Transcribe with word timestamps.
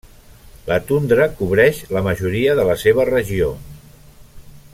La 0.69 0.77
tundra 0.91 1.27
cobreix 1.41 1.83
la 1.97 2.03
majoria 2.09 2.57
de 2.61 2.67
la 2.71 2.79
seva 2.85 3.07
regió. 3.13 3.53